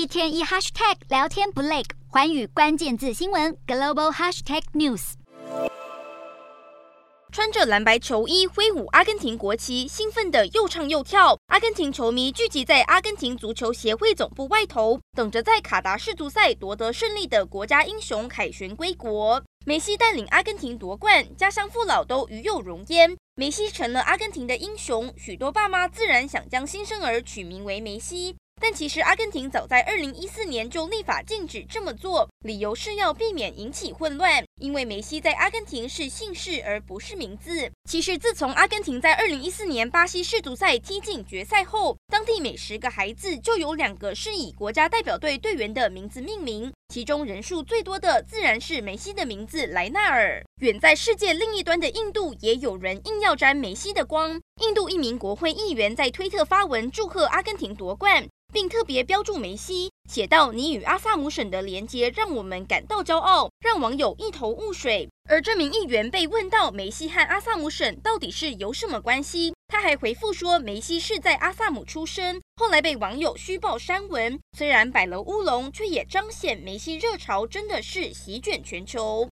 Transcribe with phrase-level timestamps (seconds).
[0.00, 5.12] 一天一 hashtag 聊天不累，寰宇关键字新闻 global hashtag news。
[7.30, 11.36] 穿着蓝白球衣挥舞阿根廷国旗，兴奋的又唱又跳。
[11.48, 19.42] 阿根廷球迷聚集在阿根廷足球协会总部外头，等着在卡达世足赛夺得胜利的国家英雄凯旋归国。
[19.66, 23.14] 梅西带领阿根廷夺冠，家乡父老都与有荣焉。
[23.34, 28.34] 梅西成了阿根廷的英雄，许多爸妈自然想将新生儿取名为梅西。
[28.60, 34.44] 但其实，阿根廷早在二零一四年就立法禁止这么做，理由是要避免引起混乱。
[34.60, 37.72] 因为梅西在阿根廷是姓氏而不是名字。
[37.88, 50.44] 其实，自从阿根廷在二零一四年巴西世足赛踢进决赛后，当地每十个孩子就有两个是以国家代表队队员的名字命名，其中人数最多的自然是梅西的名字莱纳尔。
[50.60, 54.40] 远在世界另一端的印度，也有人硬要沾梅西的光。
[54.60, 58.26] 印度一名国会议员在推特发文祝贺阿根廷夺冠。
[58.52, 74.36] 并特别标注梅西，写到：“你与阿萨姆省的连接让我们感到骄傲，让网友一头雾水。”而这名议员被问到梅西和阿萨姆省到底是有什么关系，他还回复说：“梅西是在阿萨姆出生，后来被网友虚报删文。
[74.58, 79.24] 虽然摆了乌龙，却也彰显梅西热潮真的是席卷全球。”